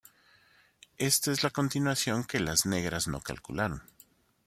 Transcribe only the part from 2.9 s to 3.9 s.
no calcularon.